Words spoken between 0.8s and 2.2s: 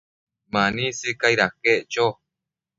sicaid aquec cho